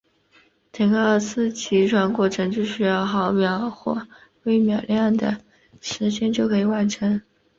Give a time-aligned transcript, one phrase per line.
[0.73, 4.07] 整个二次击穿过程只需要毫秒或
[4.45, 5.41] 微秒量级的
[5.79, 7.21] 时间就可以完成。